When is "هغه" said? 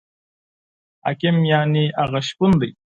2.01-2.19